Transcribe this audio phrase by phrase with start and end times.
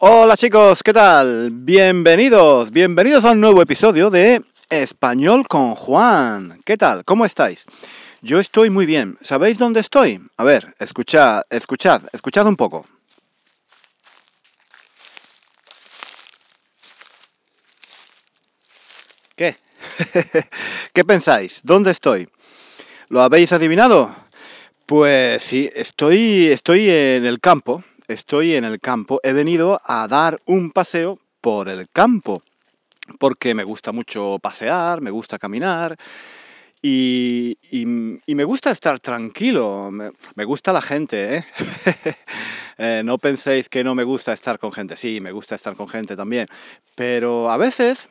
[0.00, 1.50] Hola chicos, ¿qué tal?
[1.50, 6.60] Bienvenidos, bienvenidos a un nuevo episodio de Español con Juan.
[6.64, 7.04] ¿Qué tal?
[7.04, 7.64] ¿Cómo estáis?
[8.22, 9.18] Yo estoy muy bien.
[9.20, 10.20] ¿Sabéis dónde estoy?
[10.36, 12.86] A ver, escuchad, escuchad, escuchad un poco.
[19.34, 19.56] ¿Qué?
[20.92, 21.58] ¿Qué pensáis?
[21.64, 22.28] ¿Dónde estoy?
[23.08, 24.14] ¿Lo habéis adivinado?
[24.86, 29.20] Pues sí, estoy, estoy en el campo, estoy en el campo.
[29.22, 32.42] He venido a dar un paseo por el campo,
[33.20, 35.96] porque me gusta mucho pasear, me gusta caminar
[36.82, 41.44] y, y- me gusta estar tranquilo, me, me gusta la gente, ¿eh?
[42.80, 45.88] Eh, No penséis que no me gusta estar con gente, sí, me gusta estar con
[45.88, 46.46] gente también,
[46.94, 48.08] pero a veces,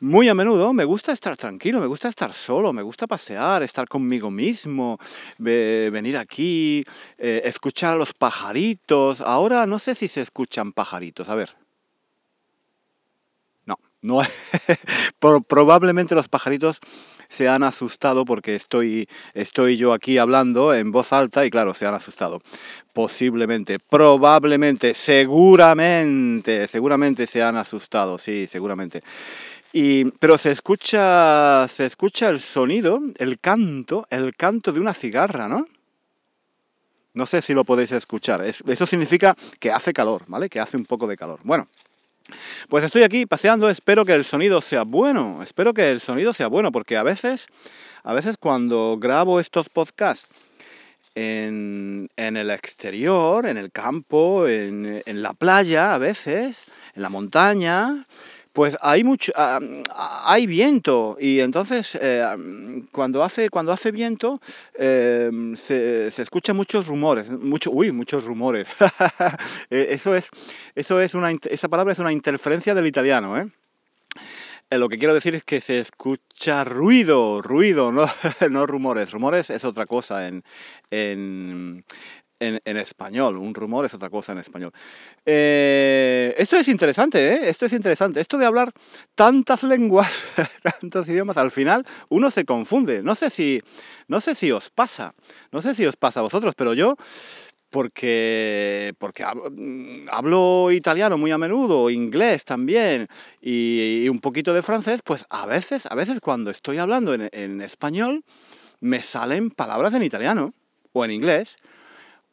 [0.00, 3.88] muy a menudo, me gusta estar tranquilo, me gusta estar solo, me gusta pasear, estar
[3.88, 4.98] conmigo mismo,
[5.38, 6.82] ve- venir aquí,
[7.18, 9.20] eh, escuchar a los pajaritos.
[9.20, 11.50] Ahora no sé si se escuchan pajaritos, a ver.
[13.64, 14.20] No, no.
[15.18, 16.78] Pro- probablemente los pajaritos
[17.28, 21.84] se han asustado porque estoy, estoy yo aquí hablando en voz alta y claro, se
[21.86, 22.40] han asustado.
[22.92, 29.02] Posiblemente, probablemente, seguramente, seguramente se han asustado, sí, seguramente.
[29.78, 35.48] Y, pero se escucha, se escucha el sonido, el canto, el canto de una cigarra,
[35.48, 35.68] ¿no?
[37.12, 38.40] No sé si lo podéis escuchar.
[38.42, 40.48] Es- eso significa que hace calor, ¿vale?
[40.48, 41.40] Que hace un poco de calor.
[41.44, 41.68] Bueno,
[42.70, 46.46] pues estoy aquí paseando, espero que el sonido sea bueno, espero que el sonido sea
[46.46, 47.46] bueno, porque a veces,
[48.02, 50.26] a veces cuando grabo estos podcasts
[51.14, 58.06] en, el exterior, en el campo, en la playa, a veces, en la montaña,
[58.56, 62.24] pues hay mucho, ah, ah, hay viento y entonces eh,
[62.90, 64.40] cuando hace cuando hace viento
[64.78, 68.66] eh, se, se escuchan muchos rumores, mucho, uy, muchos rumores.
[69.70, 70.30] Eh, Eso es,
[70.74, 73.46] eso es una, esa palabra es una interferencia del italiano, ¿eh?
[74.70, 78.06] Eh, Lo que quiero decir es que se escucha ruido, ruido, no,
[78.50, 79.12] no rumores.
[79.12, 81.84] Rumores es otra cosa en,
[82.40, 83.36] en, español.
[83.36, 84.72] Un rumor es otra cosa en español.
[85.24, 87.48] Eh, esto es interesante, ¿eh?
[87.48, 88.20] Esto es interesante.
[88.20, 88.72] Esto de hablar
[89.14, 90.10] tantas lenguas,
[90.80, 93.02] tantos idiomas, al final uno se confunde.
[93.02, 93.62] No sé si,
[94.08, 95.14] no sé si os pasa,
[95.52, 96.96] no sé si os pasa a vosotros, pero yo
[97.70, 103.08] porque, porque mm, hablo italiano muy a menudo, inglés también,
[103.40, 107.28] y, y un poquito de francés, pues a veces, a veces cuando estoy hablando en,
[107.32, 108.24] en español,
[108.80, 110.54] me salen palabras en italiano
[110.92, 111.56] o en inglés,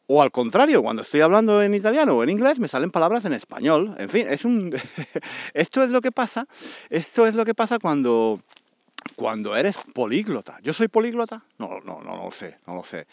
[0.06, 3.32] o al contrario, cuando estoy hablando en italiano o en inglés, me salen palabras en
[3.32, 3.94] español.
[3.98, 4.74] En fin, es un
[5.54, 6.46] esto es lo que pasa,
[6.90, 8.40] esto es lo que pasa cuando
[9.16, 10.58] cuando eres políglota.
[10.62, 11.44] ¿Yo soy políglota?
[11.58, 13.06] No, no, no lo sé, no lo sé.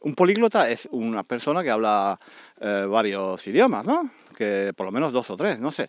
[0.00, 2.18] Un políglota es una persona que habla
[2.60, 4.10] eh, varios idiomas, ¿no?
[4.36, 5.88] Que por lo menos dos o tres, no sé.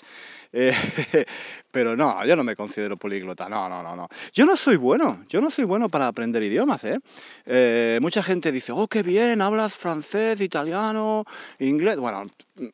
[0.52, 0.74] Eh,
[1.72, 4.10] pero no, yo no me considero políglota, no, no, no, no.
[4.34, 7.00] Yo no soy bueno, yo no soy bueno para aprender idiomas, ¿eh?
[7.46, 11.26] Eh, mucha gente dice, oh, qué bien, hablas francés, italiano,
[11.60, 11.98] inglés.
[11.98, 12.24] Bueno,
[12.56, 12.68] mm,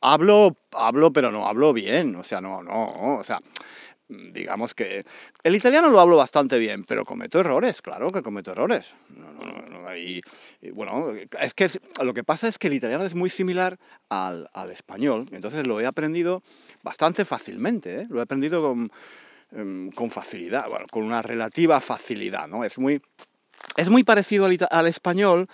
[0.00, 3.40] hablo, hablo, pero no hablo bien, o sea, no, no, o sea,
[4.08, 5.04] digamos que
[5.42, 8.94] el italiano lo hablo bastante bien, pero cometo errores, claro que cometo errores.
[9.10, 9.55] No, no,
[9.96, 10.20] y,
[10.60, 13.78] y bueno, es que es- lo que pasa es que el italiano es muy similar
[14.08, 16.42] al, español, entonces lo he aprendido
[16.82, 18.06] bastante fácilmente, ¿eh?
[18.08, 18.90] Lo he aprendido con,
[19.52, 22.64] em, con facilidad, bueno, con una relativa facilidad, ¿no?
[22.64, 23.00] Es muy,
[23.76, 25.48] es muy parecido al, español,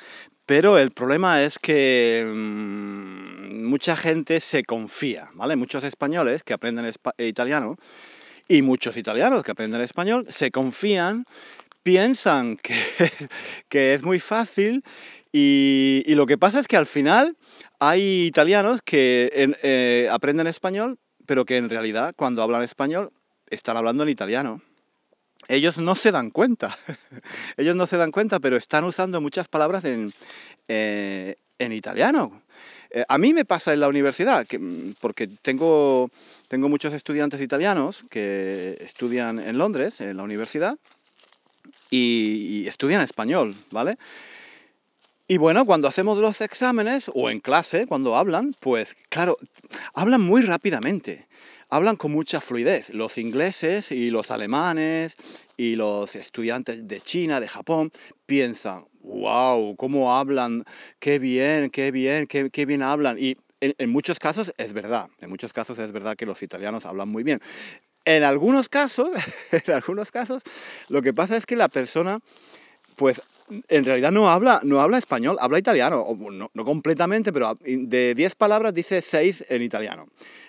[0.47, 5.57] pero el problema es que mm, mucha gente se confía, ¿vale?
[5.57, 7.77] Muchos españoles que aprenden italiano
[8.49, 11.25] y muchos italianos que aprenden español se confían,
[11.83, 12.57] piensan
[13.69, 14.85] que, es muy fácil
[15.33, 17.37] y, lo que pasa es que al final
[17.81, 19.31] hay italianos que
[19.63, 23.13] eh, aprenden español, pero que en realidad cuando hablan español
[23.49, 24.63] están hablando en italiano.
[25.49, 26.79] Ellos no se dan cuenta,
[27.57, 30.13] ellos no se dan cuenta, pero están usando muchas palabras en,
[30.69, 32.43] eh, italiano.
[32.91, 36.11] Eh, a mí me pasa en la universidad, mm, porque tengo
[36.51, 40.77] muchos estudiantes italianos que estudian en Londres, en la universidad,
[41.91, 43.97] y, estudian español, ¿vale?
[45.29, 49.39] Y bueno, cuando hacemos los exámenes o en clase, cuando hablan, pues claro,
[49.95, 51.27] hablan muy rápidamente,
[51.71, 52.91] hablan con mucha fluidez.
[52.91, 55.17] Los ingleses y los alemanes
[55.57, 57.93] y los estudiantes de China, de Japón,
[58.27, 60.65] piensan, wow, cómo hablan,
[60.99, 63.17] qué bien, qué bien, qué, qué bien hablan.
[63.19, 66.85] Y en, en muchos casos es verdad, en muchos casos es verdad que los italianos
[66.85, 67.41] hablan muy bien.
[68.05, 69.11] En algunos casos,
[69.53, 70.43] en algunos casos,
[70.89, 72.21] lo que pasa es que la persona
[72.97, 73.23] pues
[73.69, 76.07] en realidad no habla, no habla español, habla italiano,
[76.55, 80.07] no, completamente, pero de 10 palabras dice 6 en italiano.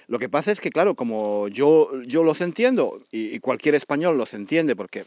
[0.07, 4.75] Lo que pasa es que, claro, como yo, los entiendo, y, cualquier español los entiende
[4.75, 5.05] porque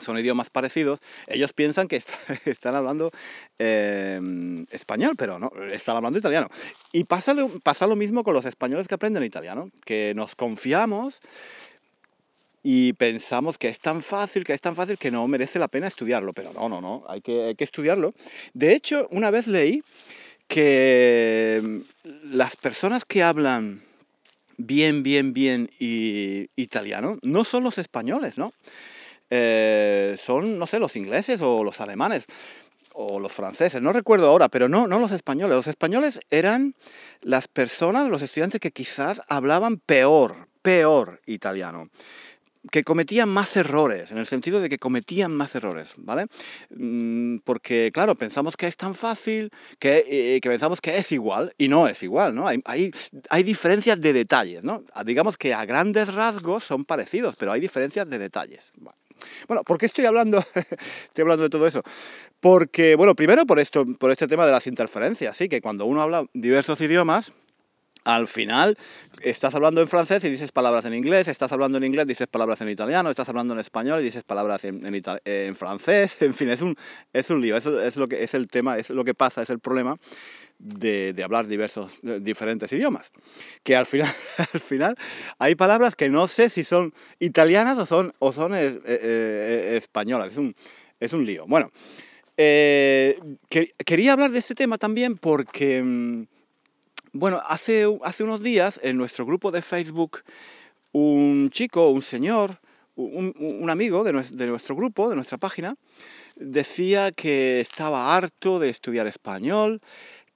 [0.00, 1.96] son idiomas parecidos, ellos piensan que
[2.46, 3.10] están hablando
[3.58, 4.20] eh,
[4.70, 6.48] español, pero no, están hablando italiano.
[6.92, 11.20] Y pasa lo mismo con los españoles que aprenden italiano, que nos confiamos
[12.62, 15.86] y pensamos que es tan fácil, que es tan fácil que no merece la pena
[15.86, 18.14] estudiarlo, pero no, no, no, hay que, estudiarlo.
[18.52, 19.82] De hecho, una vez leí
[20.46, 21.82] que
[22.24, 23.82] las personas que hablan
[24.58, 28.52] bien, bien, bien italiano no son los españoles, ¿no?
[29.30, 32.26] Eh, son, no sé, los ingleses o los alemanes
[32.92, 35.56] o los franceses, no recuerdo ahora, pero no, no los españoles.
[35.56, 36.74] Los españoles eran
[37.22, 41.88] las personas, los estudiantes que quizás hablaban peor, peor italiano
[42.70, 46.26] que cometían más errores, en el sentido de que cometían más errores, ¿vale?
[46.70, 51.54] Mm, porque, claro, pensamos que es tan fácil, que, eh, que pensamos que es igual,
[51.56, 52.46] y no es igual, ¿no?
[52.46, 52.90] Hay, hay,
[53.30, 54.84] hay, diferencias de detalles, ¿no?
[55.04, 58.72] Digamos que a grandes rasgos son parecidos, pero hay diferencias de detalles.
[59.48, 60.38] Bueno, ¿por qué estoy hablando,
[61.08, 61.82] estoy hablando de todo eso?
[62.40, 66.00] Porque, bueno, primero por esto, por este tema de las interferencias, sí, que cuando uno
[66.00, 67.32] habla diversos idiomas,
[68.04, 68.78] al final
[69.22, 72.60] estás hablando en francés y dices palabras en inglés, estás hablando en inglés, dices palabras
[72.60, 76.62] en italiano, estás hablando en español y dices palabras en, en, francés, en fin, es
[76.62, 76.76] un,
[77.12, 79.50] es un lío, eso es lo que es el tema, es lo que pasa, es
[79.50, 79.96] el problema
[80.58, 83.10] de, de hablar diversos, diferentes idiomas.
[83.62, 84.12] Que al final,
[84.52, 84.96] al final
[85.38, 89.76] hay palabras que no sé si son italianas o son, o son eh, eh, eh,
[89.76, 90.54] españolas, es un,
[90.98, 91.46] es un lío.
[91.46, 91.70] Bueno,
[92.36, 96.24] quería hablar de este tema también porque mm,
[97.12, 100.22] bueno, hace, unos días en nuestro grupo de Facebook,
[100.92, 102.60] un chico, un señor,
[102.94, 105.74] un, amigo de, nuestro grupo, de nuestra página,
[106.36, 109.80] decía que estaba harto de estudiar español,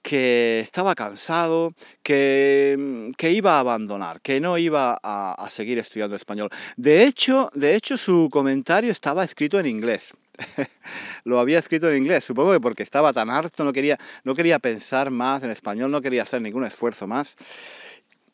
[0.01, 1.73] que estaba cansado,
[2.03, 6.49] que, que, iba a abandonar, que no iba a, a, seguir estudiando español.
[6.77, 10.13] De hecho, de hecho, su comentario estaba escrito en inglés.
[11.23, 14.59] lo había escrito en inglés, supongo que porque estaba tan harto, no quería, no quería
[14.59, 17.35] pensar más en español, no quería hacer ningún esfuerzo más.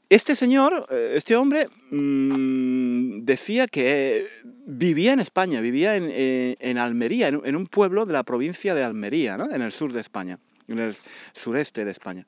[0.10, 4.28] Este señor, eh, este hombre, mm, decía que
[4.66, 8.84] vivía en España, vivía en, eh, en Almería, en, un pueblo de la provincia de
[8.84, 10.38] Almería, en el sur de España,
[10.68, 10.96] en el
[11.34, 12.26] sureste de España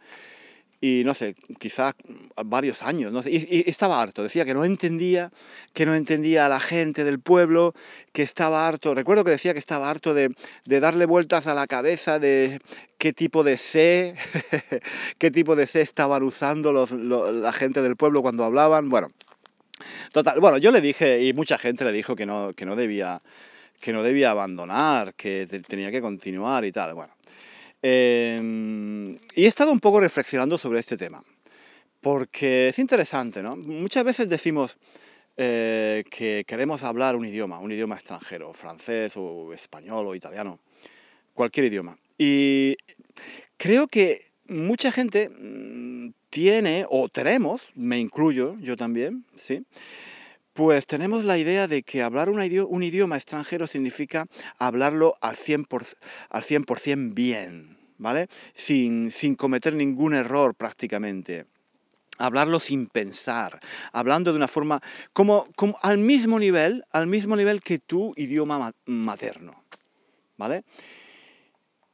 [0.83, 1.93] y no sé, quizás
[2.43, 5.31] varios años, no sé, y, estaba harto, decía que no entendía,
[5.73, 7.73] que no entendía a la gente del pueblo,
[8.11, 10.35] que estaba harto, recuerdo que decía que estaba harto de,
[10.65, 12.59] darle vueltas a la cabeza de
[12.97, 14.13] qué tipo de C,
[15.19, 19.09] qué tipo de C estaban usando los, la gente del pueblo cuando hablaban, bueno,
[20.11, 23.21] total, bueno, yo le dije, y mucha gente le dijo que no, que no debía
[23.79, 27.13] que no debía abandonar, que tenía que continuar y tal, bueno.
[27.85, 31.21] Em, y he estado un poco reflexionando sobre este tema,
[31.99, 33.57] porque es interesante, ¿no?
[33.57, 34.77] Muchas veces decimos
[35.35, 40.59] eh, que queremos hablar un idioma, un idioma extranjero, francés o español o italiano,
[41.33, 41.97] cualquier idioma.
[42.17, 42.77] Y
[43.57, 49.65] creo que mucha gente mm, tiene, o tenemos, me incluyo yo también, ¿sí?
[50.53, 54.27] Pues tenemos la idea de que hablar un idioma, extranjero significa
[54.59, 55.95] hablarlo al 100%,
[56.29, 58.27] al 100 bien, ¿vale?
[58.53, 61.47] Sin, sin cometer ningún error prácticamente
[62.19, 63.59] hablarlo sin pensar,
[63.91, 64.79] hablando de una forma
[65.13, 69.63] como, como, al mismo nivel, al mismo nivel que tu idioma materno,
[70.37, 70.63] ¿vale?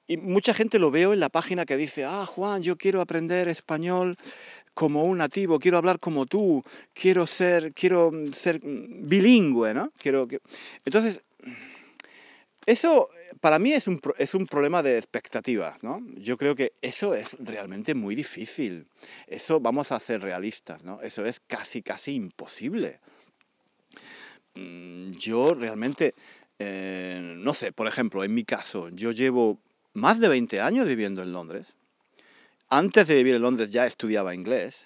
[0.08, 3.48] Y mucha gente lo veo en la página que dice, ah, Juan, yo quiero aprender
[3.48, 4.18] español
[4.80, 9.92] como un nativo, quiero hablar como tú, quiero ser, quiero ser bilingüe, ¿no?
[9.98, 10.40] Quiero que...
[10.86, 11.22] Entonces,
[12.66, 13.10] eso
[13.42, 16.02] para mí es un, es un problema de expectativas, ¿no?
[16.16, 18.88] Yo creo que eso es realmente muy difícil.
[19.28, 21.02] Eso vamos a ser realistas, ¿no?
[21.02, 23.02] Eso es casi, casi imposible.
[24.56, 26.16] Mm, yo realmente,
[26.58, 29.60] eh, no sé, por ejemplo, en mi caso, yo llevo
[29.92, 31.76] más de 20 años viviendo en Londres
[32.70, 34.86] antes de vivir en Londres ya estudiaba inglés.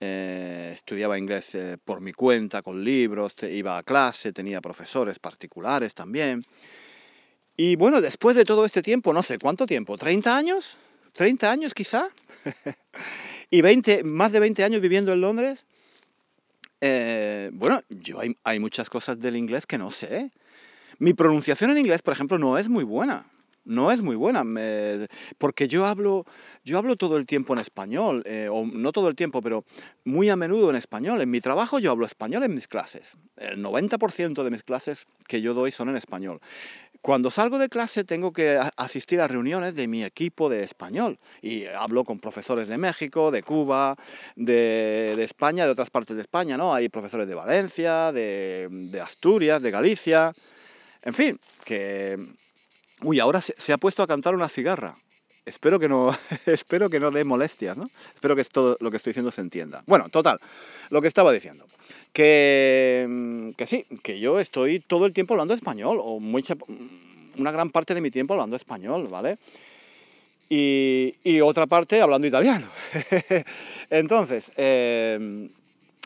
[0.00, 5.94] Eh, estudiaba inglés eh, por mi cuenta, con libros, iba a clase, tenía profesores particulares
[5.94, 6.44] también.
[7.56, 10.76] Y bueno, después de todo este tiempo, no sé cuánto tiempo, ¿30 años?
[11.16, 12.08] ¿30 años quizá?
[13.50, 15.66] y 20, más de 20 años viviendo en Londres.
[16.80, 20.32] Eh, bueno, yo hay, hay muchas cosas del inglés que no sé.
[20.98, 23.26] Mi pronunciación en inglés, por ejemplo, no es muy buena
[23.64, 24.44] no es muy buena,
[25.38, 26.26] porque yo hablo,
[26.64, 29.64] yo hablo todo el tiempo en español, eh, o no todo el tiempo, pero
[30.04, 31.20] muy a menudo en español.
[31.20, 33.12] En mi trabajo yo hablo español en mis clases.
[33.36, 36.40] El 90% de mis clases que yo doy son en español.
[37.00, 41.66] Cuando salgo de clase tengo que asistir a reuniones de mi equipo de español y
[41.66, 43.96] hablo con profesores de México, de Cuba,
[44.36, 46.72] de, España, de otras partes de España, ¿no?
[46.72, 50.32] Hay profesores de Valencia, de, de Asturias, de Galicia,
[51.02, 52.16] en fin, que...
[53.02, 54.94] Uy, ahora se, ha puesto a cantar una cigarra.
[55.44, 56.16] Espero que no,
[56.46, 57.86] espero que no dé molestias, ¿no?
[58.14, 59.82] Espero que todo lo que estoy diciendo se entienda.
[59.86, 60.38] Bueno, total,
[60.90, 61.66] lo que estaba diciendo.
[62.12, 66.54] Que, mm, que sí, que yo estoy todo el tiempo hablando español, o mucha,
[67.36, 69.36] una gran parte de mi tiempo hablando español, ¿vale?
[70.48, 72.68] Y, y otra parte hablando italiano.
[73.90, 75.48] Entonces, eh,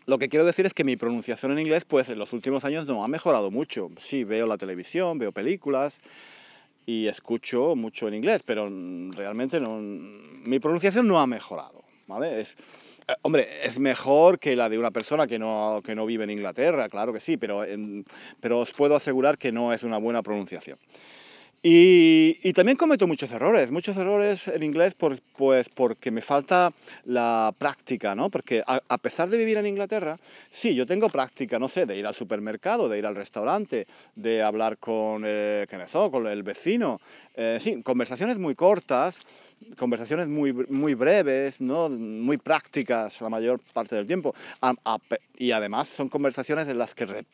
[0.06, 2.86] lo que quiero decir es que mi pronunciación en inglés, pues en los últimos años
[2.86, 3.90] no ha mejorado mucho.
[4.00, 5.98] Sí, veo la televisión, veo películas
[6.86, 8.70] y escucho mucho en inglés, pero
[9.10, 12.40] realmente no, mi pronunciación no ha mejorado, ¿vale?
[12.40, 12.56] Es,
[13.08, 16.30] eh, hombre, es mejor que la de una persona que no, que no vive en
[16.30, 17.64] Inglaterra, claro que sí, pero,
[18.40, 20.78] pero os puedo asegurar que no es una buena pronunciación.
[21.68, 26.72] Y, también cometo muchos errores, muchos errores en inglés pues porque me falta
[27.06, 28.30] la práctica, ¿no?
[28.30, 30.16] Porque a, pesar de vivir en Inglaterra,
[30.48, 34.44] sí, yo tengo práctica, no sé, de ir al supermercado, de ir al restaurante, de
[34.44, 35.66] hablar con, eh,
[36.12, 37.00] con el vecino,
[37.34, 39.18] eh, sí, conversaciones muy cortas,
[39.78, 41.88] conversaciones muy, muy breves, ¿no?
[41.88, 44.34] muy prácticas la mayor parte del tiempo.
[45.36, 47.24] y además son conversaciones en las que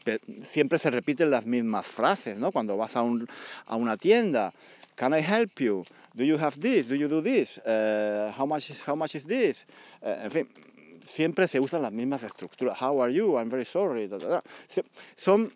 [0.42, 2.52] siempre se repiten las mismas frases, ¿no?
[2.52, 3.26] Cuando vas a, un,
[3.66, 4.52] a una tienda,
[4.94, 5.84] Can I help you?
[6.14, 6.86] Do you have this?
[6.86, 7.58] Do you do this?
[7.58, 9.64] Uh, how, much is, how much is this?
[10.02, 10.48] Uh, en fin,
[11.02, 12.76] siempre se usan las mismas estructuras.
[12.78, 13.38] How are you?
[13.38, 14.08] I'm very sorry.
[15.16, 15.50] Son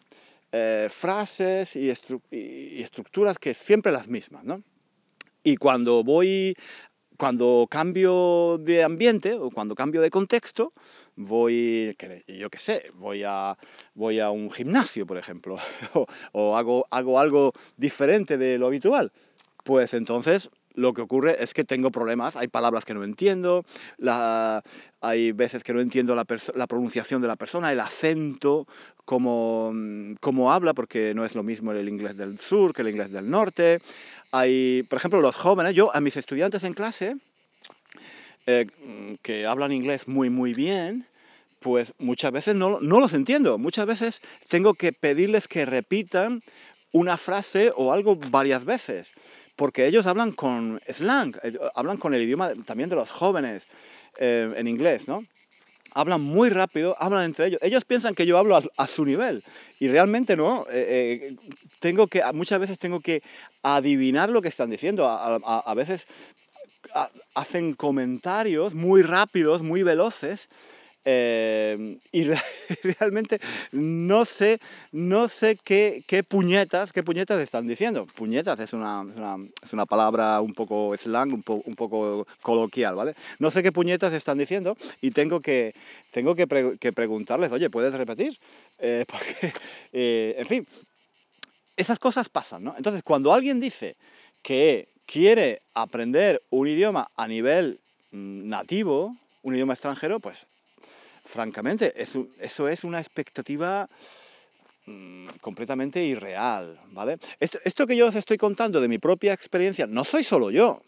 [0.53, 1.93] eh, frases y,
[2.31, 4.63] y estructuras que siempre las mismas, ¿no?
[5.47, 6.57] Y cuando voy,
[7.17, 10.73] cuando cambio de ambiente o cuando cambio de contexto,
[11.15, 13.57] voy, yo qué sé, voy a,
[13.95, 15.57] voy a un gimnasio, por ejemplo,
[16.33, 19.13] o, hago, hago algo diferente de lo habitual,
[19.63, 23.65] pues entonces lo que ocurre es que tengo problemas, hay palabras que no entiendo,
[25.01, 28.67] hay veces que no entiendo la, la, pronunciación de la persona, el acento,
[29.07, 29.73] cómo,
[30.21, 33.31] cómo habla, porque no es lo mismo el inglés del sur que el inglés del
[33.31, 33.79] norte,
[34.33, 37.17] hay, por ejemplo, los jóvenes, yo a mis estudiantes en clase,
[38.47, 38.67] eh,
[39.23, 41.07] que hablan inglés muy, muy bien,
[41.61, 43.59] pues muchas veces no, no los entiendo.
[43.59, 46.41] Muchas veces tengo que pedirles que repitan
[46.93, 49.11] una frase o algo varias veces,
[49.57, 53.67] porque ellos hablan con slang, eh, hablan con el idioma también de los jóvenes
[54.19, 55.21] eh, en inglés, ¿no?
[55.95, 57.63] Hablan muy rápido, hablan entre ellos.
[57.63, 59.43] Ellos piensan que yo hablo a, su nivel
[59.79, 60.65] y realmente no.
[60.71, 61.37] Eh, eh,
[61.81, 63.23] tengo que, muchas veces tengo que
[63.63, 65.07] adivinar lo que están diciendo.
[65.09, 66.07] a veces
[67.35, 70.49] hacen comentarios muy rápidos, muy veloces
[71.09, 72.25] eh, y
[72.99, 73.39] realmente
[73.71, 74.59] no sé,
[74.91, 78.09] no sé qué, puñetas, qué puñetas están diciendo.
[78.17, 79.05] Puñetas es una,
[79.63, 83.15] es una, palabra un poco slang, un, un, poco coloquial, ¿vale?
[83.39, 85.73] No sé qué puñetas están diciendo y tengo que,
[86.11, 86.49] tengo que,
[86.93, 88.37] preguntarles, oye, ¿puedes repetir?
[88.81, 89.53] Eh, porque,
[89.93, 90.67] eh, en fin,
[91.77, 92.75] esas cosas pasan, ¿no?
[92.77, 93.95] Entonces, cuando alguien dice
[94.43, 97.79] que quiere aprender un idioma a nivel
[98.11, 99.13] mm, nativo,
[99.45, 100.45] un idioma extranjero, pues
[101.37, 103.87] francamente, eso, es una expectativa
[104.87, 107.19] mm, completamente irreal, ¿vale?
[107.39, 110.83] Esto, que yo os estoy contando de mi propia experiencia, no soy solo yo.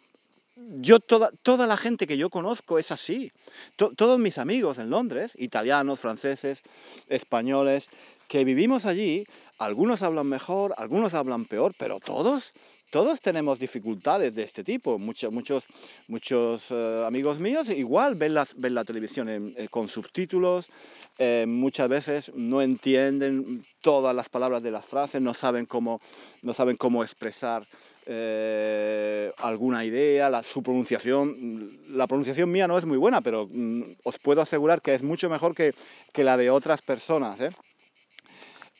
[0.80, 3.30] Yo, toda, toda la gente que yo conozco es así.
[3.76, 6.62] todos mis amigos en Londres, italianos, franceses,
[7.08, 7.88] españoles,
[8.26, 9.24] que vivimos allí,
[9.58, 12.52] algunos hablan mejor, algunos hablan peor, pero todos
[12.90, 14.98] todos tenemos dificultades de este tipo.
[14.98, 15.64] Muchos, muchos,
[16.08, 20.72] muchos eh, amigos míos igual ven, ven la televisión eh, con subtítulos,
[21.18, 26.00] eh, muchas veces no entienden todas las palabras de las frases, no saben cómo,
[26.42, 27.64] no saben cómo expresar
[29.36, 31.34] alguna idea, la, su pronunciación.
[31.90, 35.28] La pronunciación mía no es muy buena, pero mm, os puedo asegurar que es mucho
[35.28, 35.74] mejor que,
[36.14, 37.38] que la de otras personas.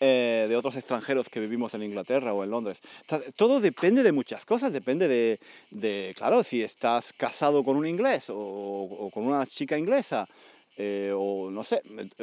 [0.00, 2.80] Eh, de otros extranjeros que vivimos en Inglaterra o en Londres.
[3.34, 5.08] todo depende de muchas cosas, depende
[5.70, 10.24] de, claro, si estás casado con un inglés o, con una chica inglesa.
[10.80, 11.82] Eh, o no sé,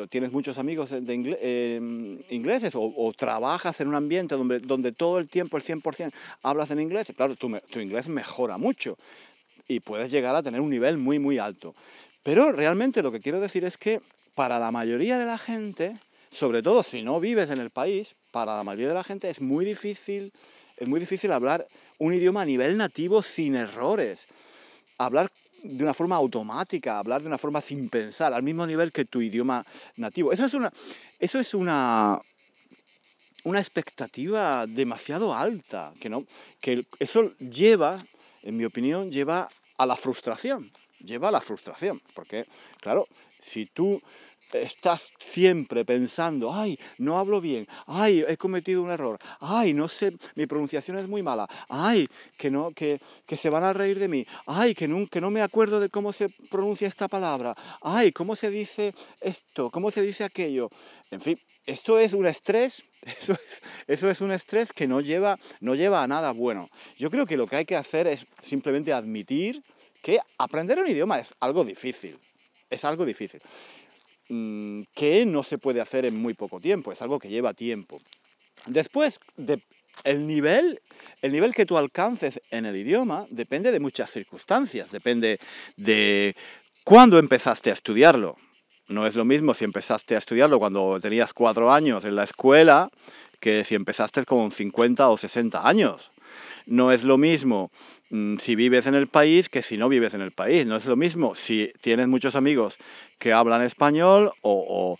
[0.10, 1.82] tienes muchos amigos de eh,
[2.29, 6.13] ingleses o, trabajas en un ambiente donde, donde todo el tiempo, el 100%,
[6.44, 8.98] hablas en inglés, claro, tu, tu inglés mejora mucho
[9.67, 11.74] y puedes llegar a tener un nivel muy, muy alto.
[12.24, 14.00] Pero realmente lo que quiero decir es que
[14.34, 15.96] para la mayoría de la gente,
[16.36, 19.39] sobre todo si no vives en el país, para la mayoría de la gente es
[19.39, 20.32] muy difícil,
[20.77, 21.65] es muy difícil hablar
[22.00, 24.20] un idioma a nivel nativo sin errores.
[24.98, 25.32] Hablar
[25.63, 29.22] de una forma automática, hablar de una forma sin pensar, al mismo nivel que tu
[29.22, 29.65] idioma
[29.98, 30.32] nativo.
[30.32, 30.72] Eso es una,
[31.20, 32.20] eso es una,
[33.46, 36.25] una expectativa demasiado alta, que no,
[36.62, 38.04] que eso lleva,
[38.44, 42.46] en mi opinión, lleva a la frustración, lleva a la frustración, porque
[42.80, 43.08] claro,
[43.42, 44.01] si tú
[44.54, 50.12] estás siempre pensando, ay, no hablo bien, ay, he cometido un error, ay, no sé,
[50.36, 54.08] mi pronunciación es muy mala, ay, que no, que, que se van a reír de
[54.08, 58.12] mí, ay, que no, que no me acuerdo de cómo se pronuncia esta palabra, ay,
[58.12, 60.70] cómo se dice esto, cómo se dice aquello.
[61.12, 65.38] En fin, esto es un estrés, eso es, eso es un estrés que no lleva,
[65.62, 66.68] no lleva a nada bueno.
[66.98, 69.62] Yo creo que lo que hay que hacer es simplemente admitir
[70.02, 72.20] que aprender un idioma es algo difícil,
[72.70, 73.42] es algo difícil.
[74.29, 78.01] Mm, que no se puede hacer en muy poco tiempo, es algo que lleva tiempo.
[78.65, 79.20] Después,
[80.03, 80.79] el, nivel,
[81.22, 85.39] el nivel que tú alcances en el idioma depende de muchas circunstancias, depende
[85.77, 86.36] de
[86.84, 88.36] cuándo empezaste a estudiarlo.
[88.88, 92.89] No es lo mismo si empezaste a estudiarlo cuando tenías cuatro años en la escuela
[93.39, 96.10] que si empezaste con 50 o 60 años.
[96.65, 97.70] No es lo mismo
[98.10, 100.65] mm, si vives en el país que si no vives en el país.
[100.65, 102.77] No es lo mismo si tienes muchos amigos
[103.20, 104.98] que hablan español o,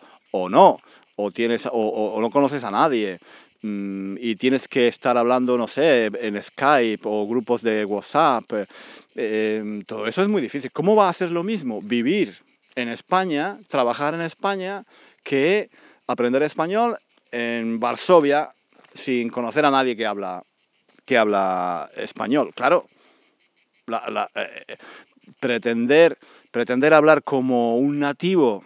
[0.50, 0.80] no,
[1.16, 3.18] o, tienes, o, no conoces a nadie
[3.62, 8.46] mm, y tienes que estar hablando, no sé, en Skype o grupos de WhatsApp.
[9.16, 10.72] Eh, todo eso es muy difícil.
[10.72, 12.36] ¿Cómo va a ser lo mismo vivir
[12.76, 14.84] en España, trabajar en España,
[15.24, 15.70] que
[16.08, 16.98] aprender español
[17.32, 18.52] en Varsovia
[18.94, 20.42] sin conocer a nadie que habla,
[21.06, 22.52] que habla español?
[22.54, 22.86] Claro,
[23.88, 24.76] eh,
[25.40, 26.18] pretender
[26.52, 28.64] pretender hablar como un nativo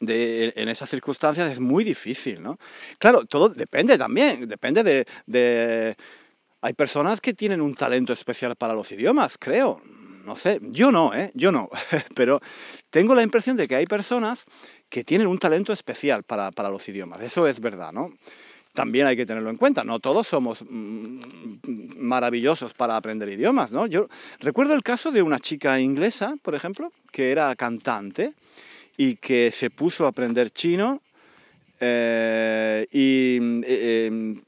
[0.00, 2.58] de, en esas circunstancias es muy difícil, ¿no?
[2.98, 5.96] Claro, todo depende también, depende de,
[6.62, 9.80] Hay personas que tienen un talento especial para los idiomas, creo.
[10.24, 11.30] No sé, yo no, ¿eh?
[11.34, 11.70] Yo no.
[12.14, 12.40] Pero
[12.90, 14.44] tengo la impresión de que hay personas
[14.90, 17.22] que tienen un talento especial para, para los idiomas.
[17.22, 18.12] Eso es verdad, ¿no?
[18.74, 19.84] También hay que tenerlo en cuenta.
[19.84, 21.20] No todos somos mm,
[21.98, 23.86] maravillosos para aprender idiomas, ¿no?
[23.86, 24.08] Yo
[24.40, 28.32] recuerdo el caso de una chica inglesa, por ejemplo, que era cantante
[28.96, 31.00] y que se puso a aprender chino
[31.80, 34.42] eh, y eh, em,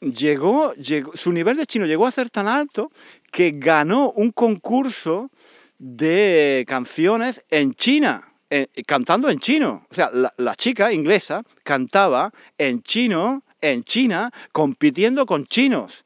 [0.00, 0.72] llegó,
[1.14, 2.90] su nivel de chino llegó a ser tan alto
[3.30, 5.30] que ganó un concurso
[5.78, 8.26] de canciones en China.
[8.48, 9.86] Eh, cantando en chino.
[9.90, 16.04] O sea, la, chica inglesa cantaba en chino, en China, compitiendo con chinos,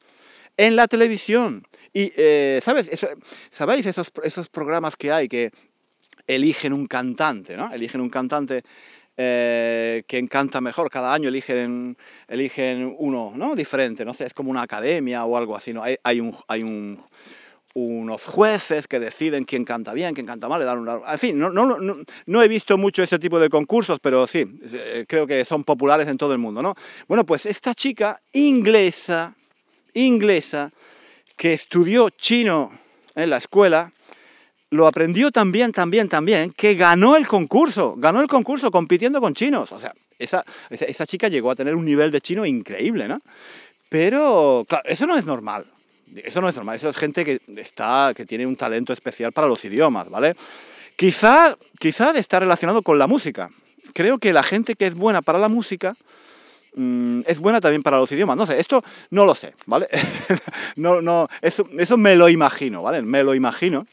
[0.56, 1.66] en la televisión.
[1.92, 2.88] Y, eh, ¿sabes?
[3.50, 5.50] ¿Sabéis esos, esos programas que hay que
[6.26, 7.70] eligen un cantante, ¿no?
[7.72, 8.62] Eligen un cantante
[9.18, 10.88] eh, que encanta mejor.
[10.88, 11.94] Cada año eligen,
[12.26, 13.54] eligen uno, ¿no?
[13.54, 15.82] Diferente, no sé, es como una academia o algo así, ¿no?
[15.82, 16.98] Hay, hay, un, hay un,
[17.74, 21.00] unos jueces que deciden quién canta bien, quién canta mal, le dan una...
[21.22, 25.04] En no, no, no, no, he visto mucho ese tipo de concursos, pero sí, eh,
[25.08, 26.74] creo que son populares en todo el mundo, ¿no?
[27.06, 29.34] Bueno, pues esta chica inglesa,
[29.94, 30.70] inglesa,
[31.36, 32.70] que estudió chino
[33.14, 33.92] en la escuela,
[34.70, 39.72] lo aprendió también, también, también, que ganó el concurso, ganó el concurso compitiendo con chinos.
[39.72, 43.18] O sea, esa, esa, esa chica llegó a tener un nivel de chino increíble, ¿no?
[43.88, 45.64] Pero, claro, eso no es normal.
[46.16, 49.46] Eso no es normal, eso es gente que, está, que tiene un talento especial para
[49.46, 50.34] los idiomas, ¿vale?
[50.96, 53.48] Quizá, quizá está relacionado con la música.
[53.94, 55.94] Creo que la gente que es buena para la música
[56.74, 58.36] mm, es buena también para los idiomas.
[58.36, 59.88] No sé, esto no lo sé, ¿vale?
[60.76, 63.02] no, no, eso, eso me lo imagino, ¿vale?
[63.02, 63.86] Me lo imagino.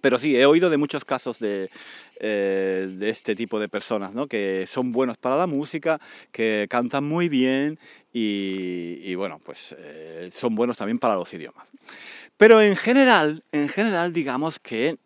[0.00, 1.68] Pero sí, he oído de muchos casos de,
[2.20, 4.26] eh, de este tipo de personas, ¿no?
[4.26, 6.00] Que son buenos para la música,
[6.30, 7.78] que cantan muy bien
[8.12, 11.68] y, bueno, pues eh, son buenos también para los idiomas.
[12.36, 14.96] Pero en general, en general, digamos que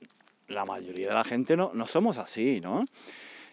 [0.48, 2.84] la mayoría de la gente no, no somos así, ¿no?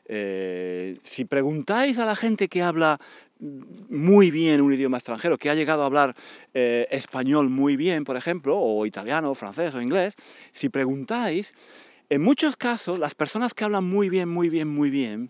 [0.05, 2.99] Eh, si preguntáis a la gente que habla
[3.39, 6.15] muy bien un idioma extranjero, que ha llegado a hablar
[6.53, 10.13] eh, español muy bien, por ejemplo, o italiano, francés o inglés,
[10.51, 11.53] si preguntáis,
[12.09, 15.29] en muchos casos las personas que hablan muy bien, muy bien, muy bien,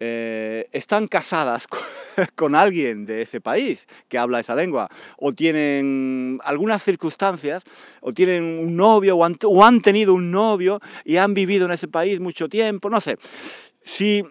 [0.00, 1.66] eh, están casadas
[2.34, 7.62] con, alguien de ese país que habla esa lengua, o tienen algunas circunstancias,
[8.00, 12.20] o tienen un novio, o han, tenido un novio y han vivido en ese país
[12.20, 13.16] mucho tiempo, no sé.
[13.82, 14.22] Si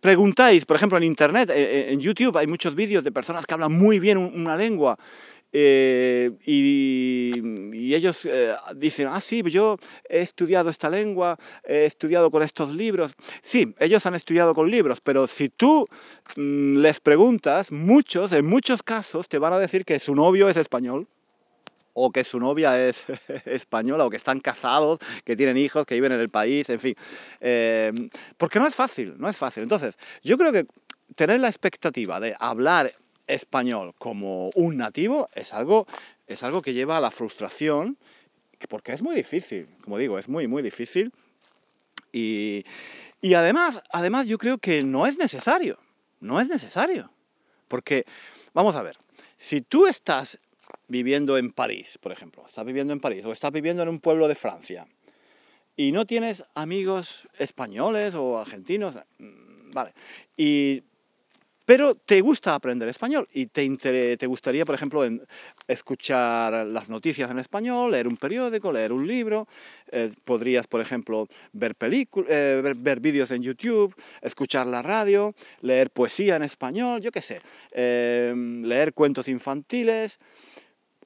[0.00, 3.54] preguntáis, por ejemplo, en Internet, eh, eh, en YouTube hay muchos vídeos de personas que
[3.54, 4.98] hablan muy bien una lengua
[5.58, 8.28] eh, y, ellos
[8.74, 13.14] dicen, ah, sí, yo he estudiado esta lengua, he estudiado con estos libros.
[13.40, 15.86] Sí, ellos han estudiado con libros, pero si tú
[16.36, 20.58] mm, les preguntas, muchos, en muchos casos, te van a decir que su novio es
[20.58, 21.08] español
[21.94, 23.06] o que su novia es
[23.46, 26.94] española, o que están casados, que tienen hijos, que viven en el país, en fin.
[27.40, 29.62] Eh, porque no es fácil, no es fácil.
[29.62, 30.66] Entonces, yo creo que
[31.14, 32.92] tener la expectativa de hablar
[33.26, 35.86] español como un nativo es algo,
[36.26, 37.96] es algo que lleva a la frustración,
[38.68, 41.12] porque es muy difícil, como digo, es muy, muy difícil.
[42.12, 42.64] Y,
[43.20, 45.78] y además, además yo creo que no es necesario,
[46.20, 47.10] no es necesario.
[47.68, 48.06] Porque,
[48.54, 48.96] vamos a ver,
[49.36, 50.38] si tú estás
[50.88, 54.28] viviendo en París, por ejemplo, estás viviendo en París o estás viviendo en un pueblo
[54.28, 54.86] de Francia
[55.76, 59.92] y no tienes amigos españoles o argentinos, mm, vale,
[60.36, 60.82] y
[61.66, 65.02] pero te gusta aprender español y te, te gustaría, por ejemplo,
[65.66, 69.48] escuchar las noticias en español, leer un periódico, leer un libro,
[69.90, 76.36] eh, podrías, por ejemplo, ver, eh, ver, vídeos en YouTube, escuchar la radio, leer poesía
[76.36, 80.20] en español, yo qué sé, em, leer cuentos infantiles.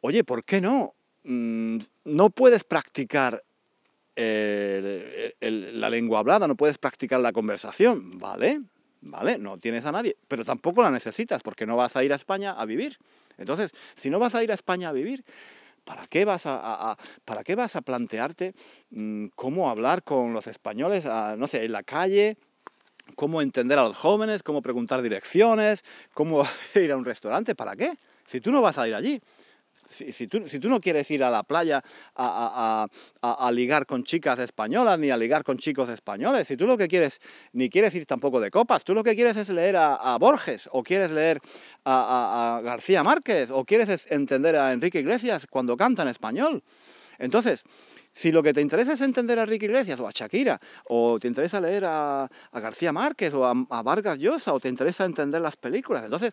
[0.02, 0.94] Oye, ¿por qué no?
[1.24, 3.42] Mm, no puedes practicar
[4.16, 8.60] la lengua hablada, no puedes practicar la conversación, ¿vale?
[9.00, 9.38] ¿Vale?
[9.38, 12.52] No tienes a nadie, pero tampoco la necesitas porque no vas a ir a España
[12.52, 12.98] a vivir.
[13.38, 15.24] Entonces, si no vas a ir a España a vivir,
[15.84, 18.54] ¿para qué vas a, ¿para qué vas a plantearte
[18.90, 21.04] mm, cómo hablar con los españoles,
[21.36, 22.36] no sé, en la calle?
[23.16, 25.82] cómo entender a los jóvenes, cómo preguntar direcciones,
[26.14, 26.44] cómo
[26.76, 27.92] ir a un restaurante, ¿para qué?
[28.24, 29.20] Si tú no vas a ir allí
[29.90, 31.82] si, tú, si, no quieres ir a la playa
[32.14, 32.86] a,
[33.20, 36.88] a, ligar con chicas españolas ni a ligar con chicos españoles, si tú lo que
[36.88, 37.20] quieres,
[37.52, 40.82] ni quieres ir tampoco de copas, tú lo que quieres es leer a, Borges o
[40.82, 41.40] quieres leer
[41.84, 46.62] a, García Márquez o quieres entender a Enrique Iglesias cuando canta en español.
[47.18, 47.62] Entonces,
[48.12, 51.28] si lo que te interesa es entender a Enrique Iglesias o a Shakira, o te
[51.28, 56.04] interesa leer a, García Márquez o a Vargas Llosa, o te interesa entender las películas,
[56.04, 56.32] entonces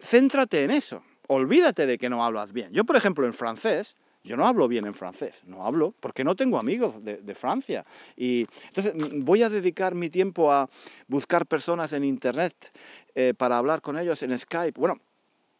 [0.00, 2.72] céntrate en eso olvídate de que no hablas bien.
[2.72, 6.34] Yo, por ejemplo, en francés, yo no hablo bien en francés, no hablo, porque no
[6.34, 7.84] tengo amigos de, Francia.
[8.16, 10.68] Y entonces mm, voy a dedicar mi tiempo a
[11.08, 12.72] buscar personas en Internet
[13.14, 14.80] eh, para hablar con ellos en Skype.
[14.80, 14.98] Bueno,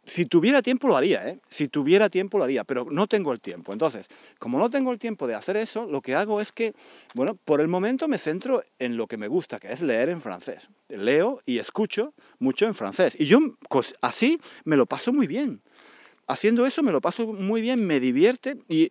[0.06, 1.40] si tuviera tiempo lo haría, ¿eh?
[1.48, 3.72] Si tuviera tiempo lo haría, pero no tengo el tiempo.
[3.72, 4.06] Entonces,
[4.38, 6.74] como no tengo el tiempo de hacer eso, lo que hago es que,
[7.14, 10.20] bueno, por el momento me centro en lo que me gusta, que es leer en
[10.20, 10.68] francés.
[10.88, 13.14] Leo y escucho mucho en francés.
[13.18, 13.38] Y yo
[13.68, 15.62] pues, así me lo paso muy bien.
[16.26, 18.88] Haciendo eso me lo paso muy bien, me divierte y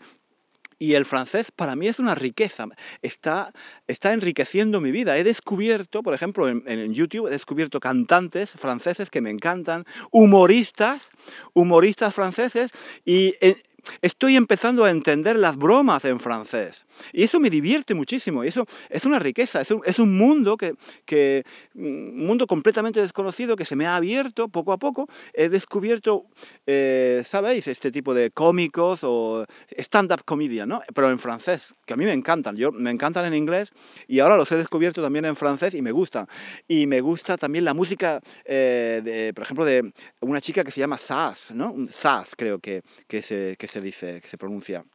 [0.80, 2.68] y el francés para mí es una riqueza,
[3.02, 3.54] está,
[3.88, 5.18] está enriqueciendo mi vida.
[5.18, 11.10] He descubierto, por ejemplo, en, YouTube, he descubierto cantantes franceses que me encantan, humoristas,
[11.54, 12.72] humoristas franceses,
[13.06, 13.56] y eh,
[14.02, 16.86] estoy empezando a entender las bromas en francés.
[17.12, 20.58] Y eso me divierte muchísimo, y eso es una riqueza, es un, es un mundo
[20.58, 21.44] que, que,
[21.76, 25.08] un mundo completamente desconocido que se me ha abierto poco a poco.
[25.34, 26.26] He descubierto,
[26.66, 27.68] eh, ¿sabéis?
[27.68, 29.46] Este tipo de cómicos o
[29.78, 30.82] stand-up comedian, ¿no?
[30.94, 32.56] Pero en francés, que a mí me encantan.
[32.56, 33.72] Yo me encantan en inglés
[34.08, 36.28] y ahora los he descubierto también en francés y me gustan.
[36.68, 39.92] Y me gusta también la música, eh, de, por ejemplo, de
[40.22, 41.76] una chica que se llama Sass, ¿no?
[41.90, 44.86] Sass creo que, que, se, que se dice, que se pronuncia.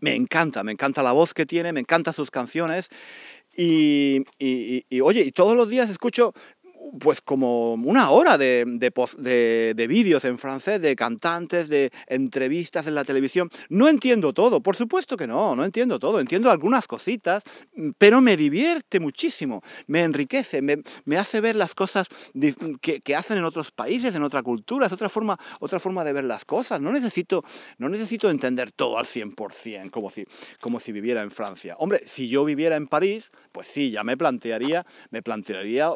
[0.00, 2.90] Me encanta, me encanta la voz que tiene, me encantan sus canciones.
[3.56, 6.34] Y, y, oye, y todos los días escucho
[7.00, 12.94] pues como una hora de, de, de, vídeos en francés, de cantantes, de entrevistas en
[12.94, 13.50] la televisión.
[13.68, 17.42] No entiendo todo, por supuesto que no, no entiendo todo, entiendo algunas cositas,
[17.98, 22.08] pero me divierte muchísimo, me enriquece, me, hace ver las cosas
[22.80, 26.24] que, hacen en otros países, en otra cultura, es otra forma, otra forma de ver
[26.24, 26.80] las cosas.
[26.80, 27.44] No necesito,
[27.78, 30.24] no necesito entender todo al 100%, como si,
[30.60, 31.76] como si viviera en Francia.
[31.78, 35.94] Hombre, si yo viviera en París, pues sí, ya me plantearía, me plantearía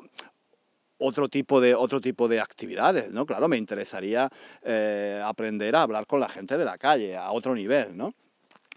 [0.99, 3.27] otro tipo de otro tipo de actividades, ¿no?
[3.27, 4.29] Claro, me interesaría
[4.63, 8.15] eh, aprender a hablar con la gente de la calle a otro nivel, ¿no?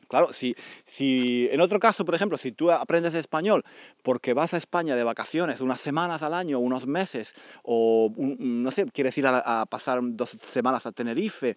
[0.09, 0.55] Claro, si,
[0.85, 3.63] si en otro caso, por ejemplo, si tú aprendes español
[4.01, 8.85] porque vas a España de vacaciones unas semanas al año, unos meses, o no sé,
[8.85, 11.55] quieres ir a, pasar dos semanas a Tenerife,